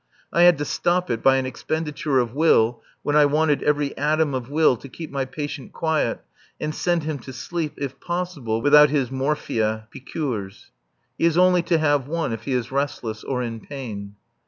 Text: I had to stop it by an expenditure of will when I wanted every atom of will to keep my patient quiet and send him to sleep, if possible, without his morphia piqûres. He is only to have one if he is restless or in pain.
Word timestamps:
I 0.33 0.41
had 0.41 0.57
to 0.57 0.65
stop 0.65 1.11
it 1.11 1.21
by 1.21 1.35
an 1.37 1.45
expenditure 1.45 2.17
of 2.17 2.33
will 2.33 2.81
when 3.03 3.15
I 3.15 3.25
wanted 3.27 3.61
every 3.61 3.95
atom 3.95 4.33
of 4.33 4.49
will 4.49 4.75
to 4.77 4.89
keep 4.89 5.11
my 5.11 5.25
patient 5.25 5.73
quiet 5.73 6.21
and 6.59 6.73
send 6.73 7.03
him 7.03 7.19
to 7.19 7.31
sleep, 7.31 7.73
if 7.77 7.99
possible, 7.99 8.63
without 8.63 8.89
his 8.89 9.11
morphia 9.11 9.87
piqûres. 9.93 10.71
He 11.19 11.25
is 11.25 11.37
only 11.37 11.61
to 11.61 11.77
have 11.77 12.07
one 12.07 12.33
if 12.33 12.45
he 12.45 12.53
is 12.53 12.71
restless 12.71 13.23
or 13.23 13.43
in 13.43 13.59
pain. 13.59 14.15